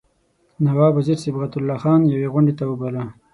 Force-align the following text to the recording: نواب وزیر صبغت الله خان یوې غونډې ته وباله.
نواب 0.65 0.93
وزیر 0.99 1.17
صبغت 1.25 1.51
الله 1.57 1.77
خان 1.83 1.99
یوې 2.13 2.27
غونډې 2.33 2.53
ته 2.59 2.63
وباله. 2.67 3.03